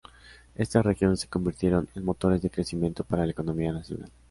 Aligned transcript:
Estas 0.55 0.83
regiones 0.83 1.19
se 1.19 1.27
convirtieron 1.27 1.87
en 1.93 2.03
motores 2.05 2.41
de 2.41 2.49
crecimiento 2.49 3.03
para 3.03 3.23
la 3.23 3.33
economía 3.33 3.71
nacional. 3.71 4.09